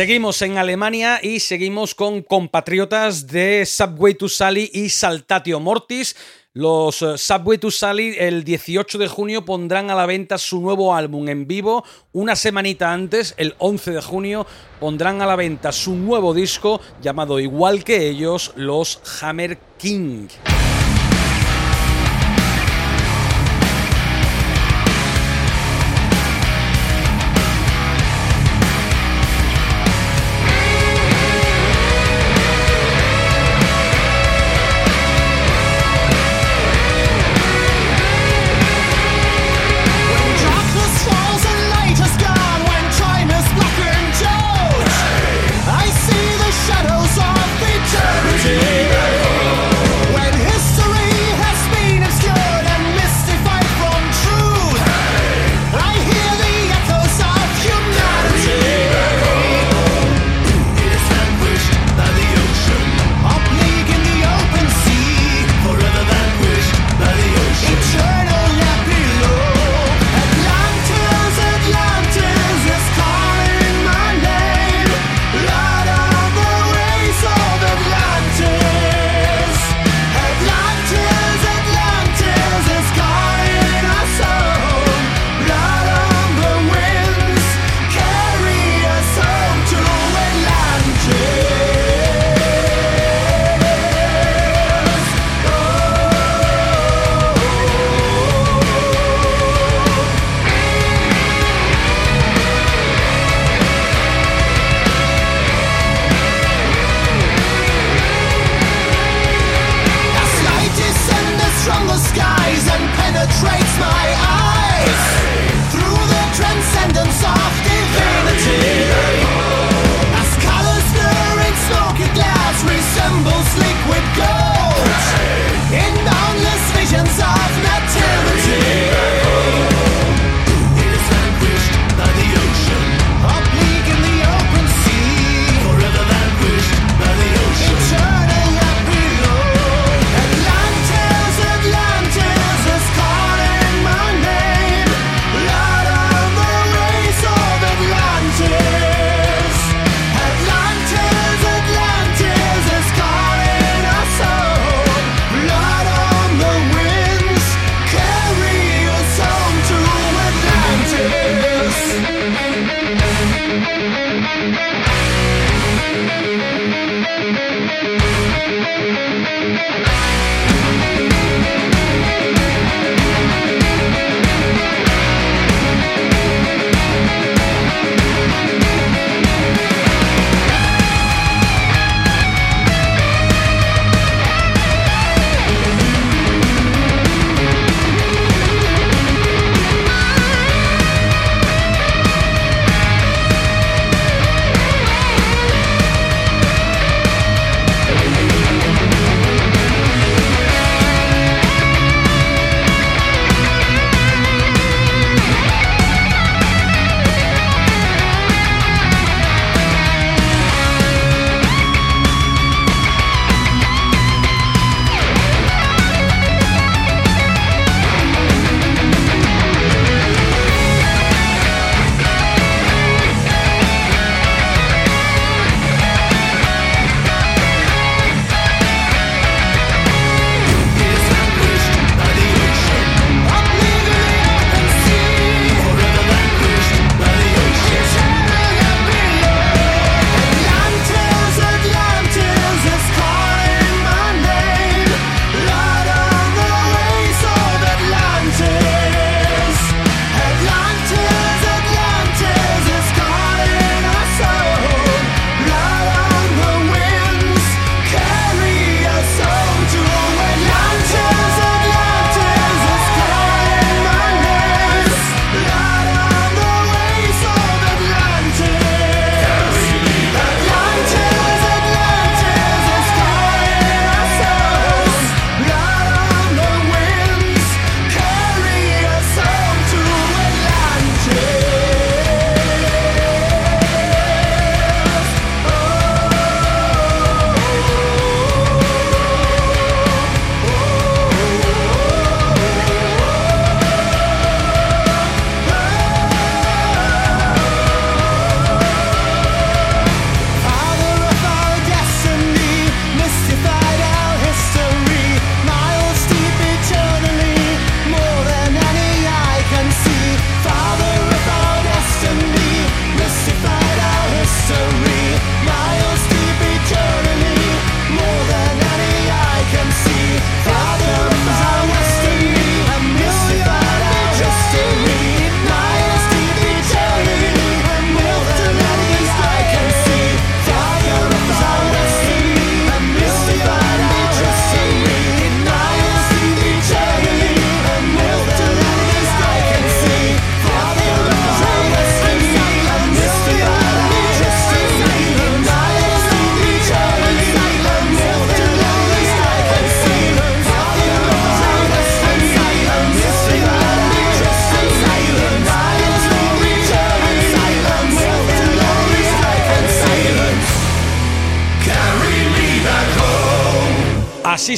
Seguimos 0.00 0.40
en 0.40 0.56
Alemania 0.56 1.20
y 1.22 1.40
seguimos 1.40 1.94
con 1.94 2.22
compatriotas 2.22 3.26
de 3.26 3.66
Subway 3.66 4.14
to 4.14 4.30
Sally 4.30 4.70
y 4.72 4.88
Saltatio 4.88 5.60
Mortis. 5.60 6.16
Los 6.54 7.02
eh, 7.02 7.18
Subway 7.18 7.58
to 7.58 7.70
Sally 7.70 8.16
el 8.18 8.42
18 8.42 8.96
de 8.96 9.08
junio 9.08 9.44
pondrán 9.44 9.90
a 9.90 9.94
la 9.94 10.06
venta 10.06 10.38
su 10.38 10.62
nuevo 10.62 10.94
álbum 10.94 11.28
en 11.28 11.46
vivo. 11.46 11.84
Una 12.12 12.34
semanita 12.34 12.94
antes, 12.94 13.34
el 13.36 13.54
11 13.58 13.90
de 13.90 14.00
junio, 14.00 14.46
pondrán 14.80 15.20
a 15.20 15.26
la 15.26 15.36
venta 15.36 15.70
su 15.70 15.94
nuevo 15.94 16.32
disco 16.32 16.80
llamado 17.02 17.38
igual 17.38 17.84
que 17.84 18.08
ellos, 18.08 18.52
los 18.56 19.02
Hammer 19.20 19.58
King. 19.76 20.28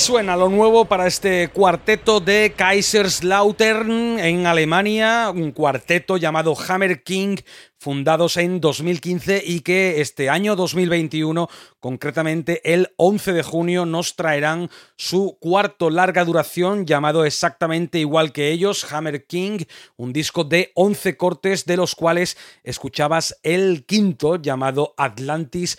Suena 0.03 0.37
lo 0.37 0.49
nuevo 0.49 0.87
para 0.87 1.07
este 1.07 1.49
cuarteto 1.51 2.19
de 2.19 2.55
Kaiserslautern 2.57 4.19
en 4.19 4.47
Alemania, 4.47 5.31
un 5.33 5.53
cuarteto 5.53 6.17
llamado 6.17 6.57
Hammer 6.57 7.05
King, 7.05 7.37
fundados 7.79 8.37
en 8.37 8.61
2015 8.61 9.45
y 9.47 9.61
que 9.61 10.01
este 10.01 10.29
año 10.29 10.57
2021, 10.57 11.49
concretamente 11.79 12.73
el 12.75 12.93
11 12.97 13.33
de 13.33 13.43
junio, 13.45 13.87
nos 13.87 14.17
traerán 14.17 14.71
su 14.97 15.39
cuarto 15.41 15.89
larga 15.89 16.25
duración 16.25 16.85
llamado 16.85 17.25
exactamente 17.25 18.01
igual 18.01 18.33
que 18.33 18.51
ellos, 18.51 18.93
Hammer 18.93 19.25
King, 19.27 19.61
un 19.97 20.13
disco 20.13 20.43
de 20.43 20.73
11 20.75 21.17
cortes 21.17 21.65
de 21.65 21.77
los 21.77 21.95
cuales 21.95 22.37
escuchabas 22.65 23.39
el 23.45 23.85
quinto 23.87 24.35
llamado 24.35 24.95
Atlantis 24.97 25.79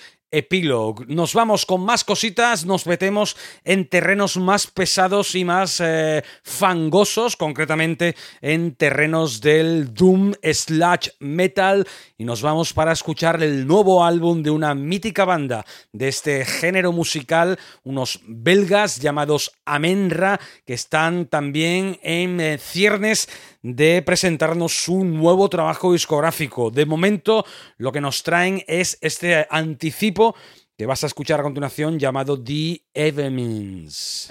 Nos 1.07 1.35
vamos 1.35 1.63
con 1.63 1.85
más 1.85 2.03
cositas, 2.03 2.65
nos 2.65 2.87
metemos 2.87 3.37
en 3.63 3.87
terrenos 3.87 4.35
más 4.37 4.65
pesados 4.65 5.35
y 5.35 5.45
más 5.45 5.79
eh, 5.79 6.23
fangosos, 6.41 7.37
concretamente 7.37 8.15
en 8.41 8.73
terrenos 8.73 9.41
del 9.41 9.93
Doom 9.93 10.33
Slash 10.41 11.09
Metal, 11.19 11.87
y 12.17 12.23
nos 12.23 12.41
vamos 12.41 12.73
para 12.73 12.93
escuchar 12.93 13.43
el 13.43 13.67
nuevo 13.67 14.03
álbum 14.03 14.41
de 14.41 14.49
una 14.49 14.73
mítica 14.73 15.23
banda 15.23 15.65
de 15.91 16.07
este 16.07 16.45
género 16.45 16.91
musical, 16.91 17.59
unos 17.83 18.19
belgas 18.25 18.99
llamados 18.99 19.51
Amenra, 19.65 20.39
que 20.65 20.73
están 20.73 21.27
también 21.27 21.99
en 22.01 22.41
eh, 22.41 22.57
ciernes 22.57 23.29
de 23.63 24.01
presentarnos 24.01 24.87
un 24.89 25.17
nuevo 25.17 25.49
trabajo 25.49 25.93
discográfico. 25.93 26.69
De 26.69 26.85
momento, 26.85 27.45
lo 27.77 27.91
que 27.91 28.01
nos 28.01 28.21
traen 28.21 28.63
es 28.67 28.97
este 29.01 29.47
anticipo 29.49 30.35
que 30.77 30.85
vas 30.85 31.03
a 31.03 31.07
escuchar 31.07 31.39
a 31.39 31.43
continuación 31.43 31.97
llamado 31.97 32.41
The 32.41 32.83
Evenings. 32.93 34.27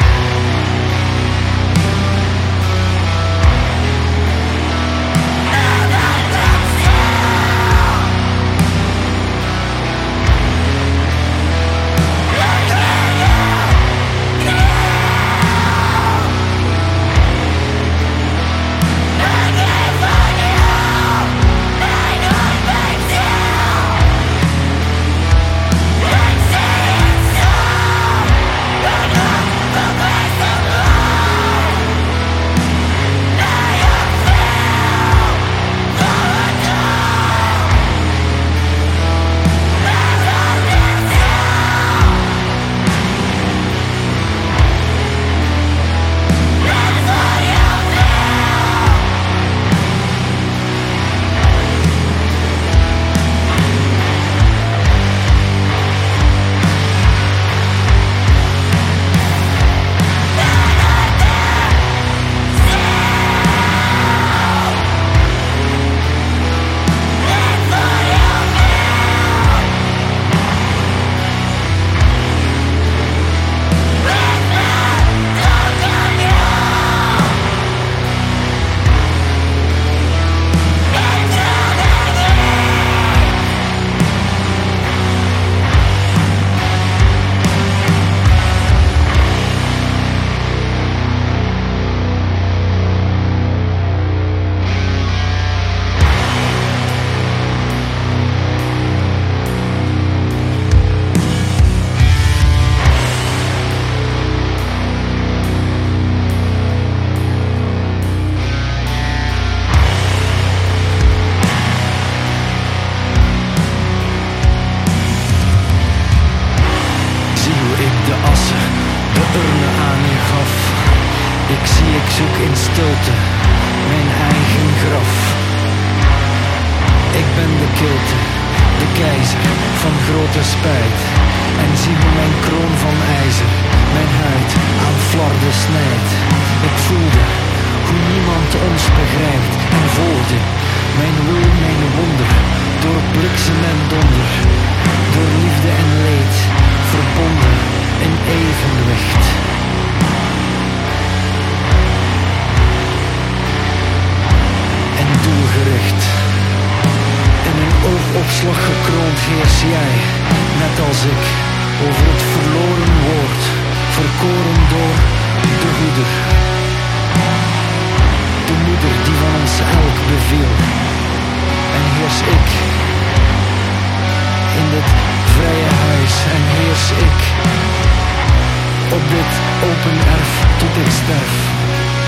open 179.68 179.97
erf 180.16 180.33
tot 180.61 180.75
ik 180.83 180.91
sterf. 181.01 181.35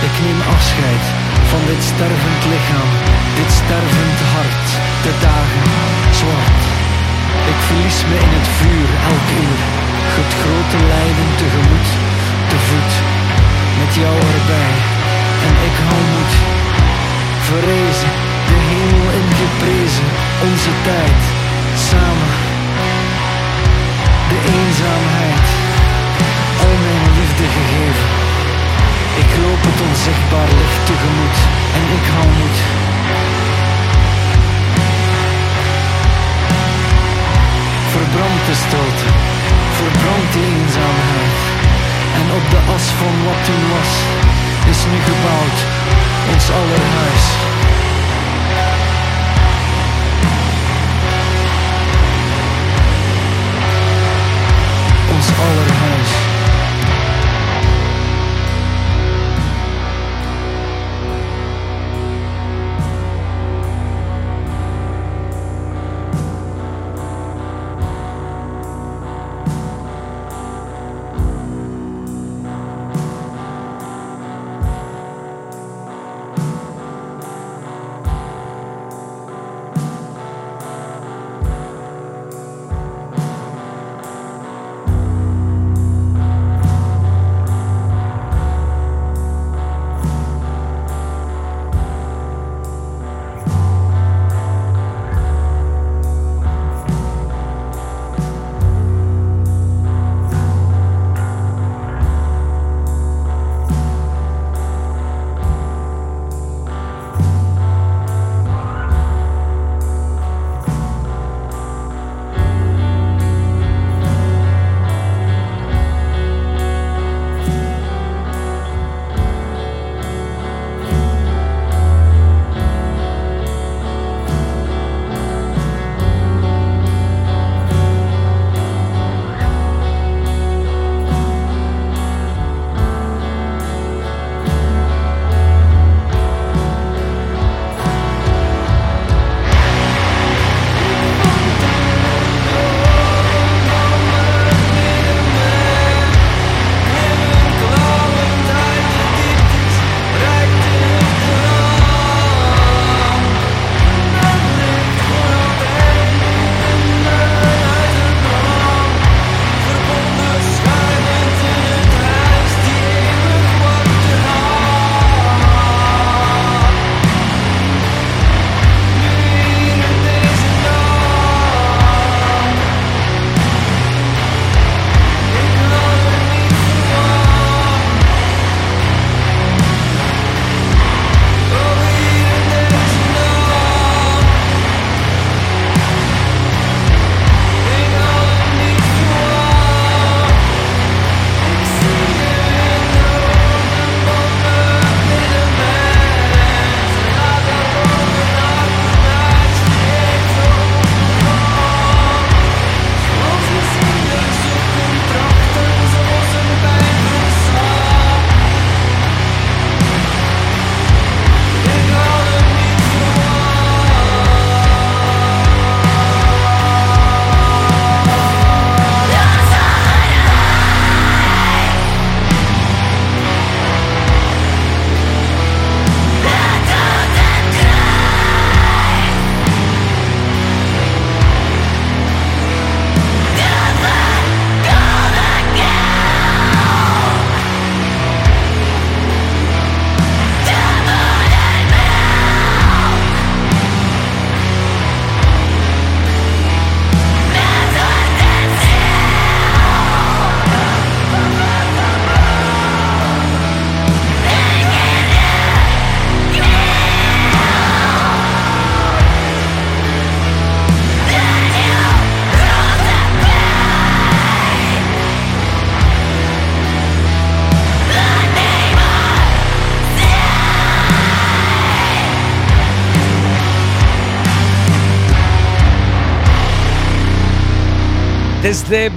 Ik 0.08 0.14
neem 0.24 0.40
afscheid 0.56 1.04
van 1.50 1.62
dit 1.70 1.82
stervend 1.92 2.42
lichaam, 2.52 2.90
dit 3.38 3.50
stervend 3.60 4.18
hart, 4.34 4.68
de 5.04 5.12
dagen 5.26 5.68
zwart. 6.20 6.62
Ik 7.52 7.58
verlies 7.66 7.98
me 8.08 8.16
in 8.26 8.32
het 8.38 8.48
vuur 8.58 8.88
elk 9.12 9.28
uur, 9.44 9.60
het 10.18 10.30
grote 10.40 10.78
lijden 10.92 11.30
tegemoet, 11.40 11.90
te 12.50 12.58
voet, 12.66 12.92
met 13.80 13.92
jou 14.02 14.14
erbij. 14.36 14.74
En 15.46 15.54
ik 15.68 15.76
hou 15.86 16.02
moed, 16.14 16.34
verrezen, 17.48 18.14
de 18.48 18.58
hemel 18.70 19.08
in 19.20 19.28
geprezen, 19.42 20.08
onze 20.48 20.72
tijd, 20.88 21.20
samen. 21.88 22.32
De 24.30 24.38
eenzaamheid 24.56 25.43
liefde 27.38 27.60
gegeven. 27.60 28.08
Ik 29.22 29.30
loop 29.42 29.62
het 29.68 29.80
onzichtbaar 29.88 30.48
licht 30.60 30.86
tegemoet 30.86 31.38
en 31.76 31.84
ik 31.98 32.06
hou 32.14 32.28
moed. 32.38 32.58
Verbrand 37.94 38.40
de 38.48 38.54
stilte, 38.64 39.08
verbrand 39.78 40.26
de 40.32 40.42
eenzaamheid. 40.56 41.38
En 42.18 42.26
op 42.38 42.44
de 42.52 42.60
as 42.74 42.86
van 43.00 43.14
wat 43.26 43.40
toen 43.46 43.64
was, 43.74 43.92
is 44.72 44.80
nu 44.90 44.98
gebouwd 45.10 45.58
ons 46.32 46.46
allerhuis. 46.60 47.24
Ons 55.14 55.28
allerhuis. 55.46 56.33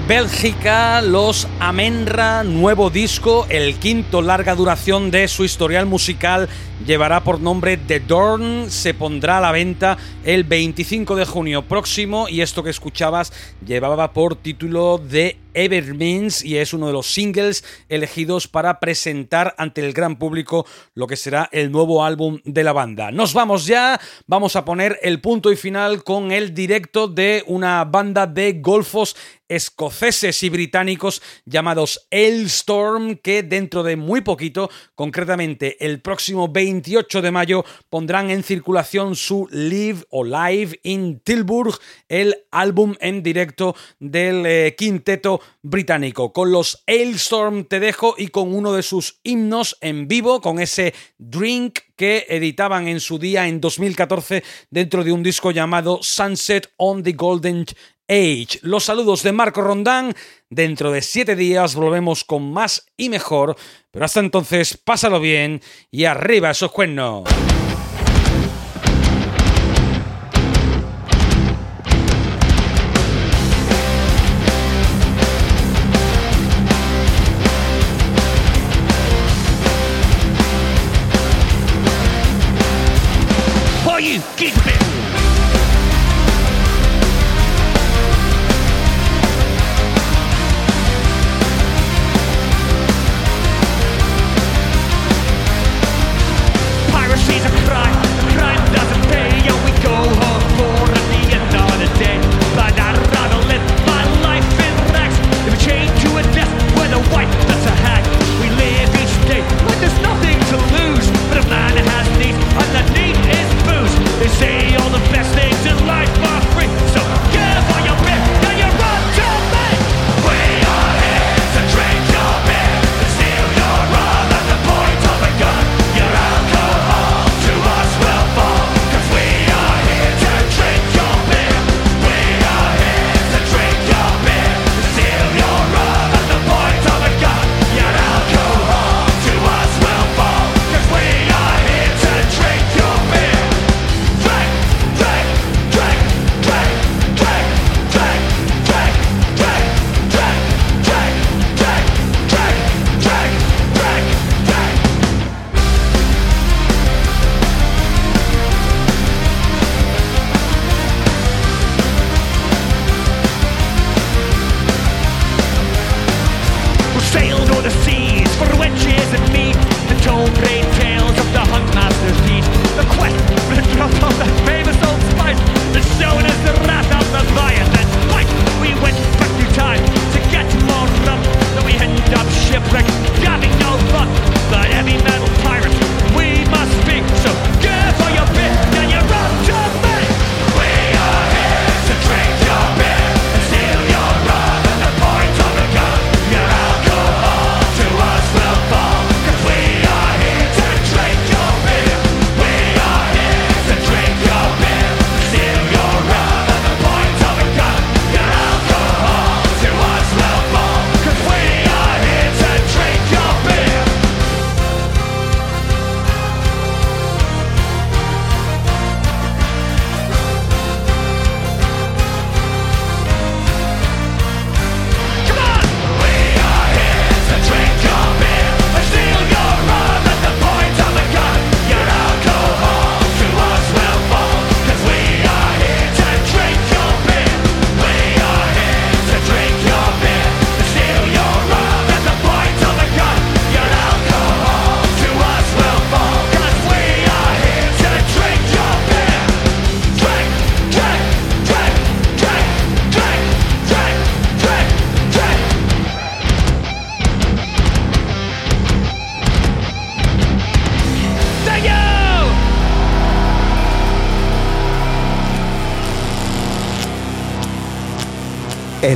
Bélgica, 0.07 1.01
los 1.01 1.49
Amenra, 1.59 2.45
nuevo 2.45 2.89
disco, 2.89 3.45
el 3.49 3.75
quinto 3.75 4.21
larga 4.21 4.55
duración 4.55 5.11
de 5.11 5.27
su 5.27 5.43
historial 5.43 5.85
musical, 5.85 6.47
llevará 6.85 7.25
por 7.25 7.41
nombre 7.41 7.75
The 7.75 7.99
Dorn, 7.99 8.71
se 8.71 8.93
pondrá 8.93 9.39
a 9.39 9.41
la 9.41 9.51
venta 9.51 9.97
el 10.23 10.45
25 10.45 11.17
de 11.17 11.25
junio 11.25 11.63
próximo 11.63 12.29
y 12.29 12.39
esto 12.39 12.63
que 12.63 12.69
escuchabas 12.69 13.33
llevaba 13.65 14.13
por 14.13 14.37
título 14.37 15.01
The 15.09 15.39
Evermeans 15.57 16.45
y 16.45 16.57
es 16.57 16.71
uno 16.71 16.87
de 16.87 16.93
los 16.93 17.11
singles 17.11 17.63
elegidos 17.89 18.47
para 18.47 18.79
presentar 18.79 19.55
ante 19.57 19.83
el 19.83 19.91
gran 19.91 20.17
público 20.17 20.67
lo 20.93 21.07
que 21.07 21.15
será 21.15 21.49
el 21.51 21.71
nuevo 21.71 22.05
álbum 22.05 22.39
de 22.45 22.63
la 22.63 22.73
banda. 22.73 23.11
Nos 23.11 23.33
vamos 23.33 23.65
ya, 23.65 23.99
vamos 24.27 24.55
a 24.55 24.63
poner 24.63 24.99
el 25.01 25.19
punto 25.19 25.51
y 25.51 25.55
final 25.55 26.03
con 26.03 26.31
el 26.31 26.53
directo 26.53 27.07
de 27.07 27.43
una 27.47 27.83
banda 27.85 28.27
de 28.27 28.53
golfos 28.53 29.15
escoceses 29.49 30.43
y 30.43 30.49
británicos 30.49 31.21
llamados 31.45 32.07
Storm 32.11 33.15
que 33.15 33.43
dentro 33.43 33.83
de 33.83 33.95
muy 33.95 34.21
poquito, 34.21 34.69
concretamente 34.95 35.83
el 35.85 36.01
próximo 36.01 36.49
28 36.49 37.21
de 37.21 37.31
mayo, 37.31 37.65
pondrán 37.89 38.29
en 38.29 38.43
circulación 38.43 39.15
su 39.15 39.47
Live 39.51 40.03
o 40.09 40.23
Live 40.23 40.79
in 40.83 41.19
Tilburg, 41.21 41.79
el 42.09 42.35
álbum 42.51 42.95
en 42.99 43.23
directo 43.23 43.75
del 43.99 44.45
eh, 44.45 44.75
quinteto 44.77 45.39
británico. 45.61 46.33
Con 46.33 46.51
los 46.51 46.83
Storm 46.87 47.65
te 47.65 47.79
dejo 47.79 48.15
y 48.17 48.27
con 48.27 48.53
uno 48.53 48.73
de 48.73 48.83
sus 48.83 49.19
himnos 49.23 49.77
en 49.81 50.07
vivo, 50.07 50.41
con 50.41 50.59
ese 50.59 50.93
Drink 51.17 51.79
que 51.95 52.25
editaban 52.29 52.87
en 52.87 52.99
su 52.99 53.19
día 53.19 53.47
en 53.47 53.59
2014 53.59 54.43
dentro 54.69 55.03
de 55.03 55.11
un 55.11 55.23
disco 55.23 55.51
llamado 55.51 55.99
Sunset 56.01 56.71
on 56.77 57.03
the 57.03 57.13
Golden 57.13 57.65
Age. 58.07 58.59
Los 58.61 58.85
saludos 58.85 59.23
de 59.23 59.31
Marco 59.31 59.61
Rondán. 59.61 60.13
Dentro 60.49 60.91
de 60.91 61.01
siete 61.01 61.35
días 61.35 61.75
volvemos 61.75 62.23
con 62.23 62.51
más 62.51 62.85
y 62.95 63.09
mejor. 63.09 63.55
Pero 63.91 64.05
hasta 64.05 64.19
entonces, 64.19 64.77
pásalo 64.77 65.19
bien 65.19 65.61
y 65.91 66.05
arriba 66.05 66.51
esos 66.51 66.71
cuernos. 66.71 67.23